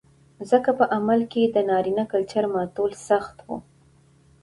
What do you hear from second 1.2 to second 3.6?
کې د نارينه کلچر ماتول سخت و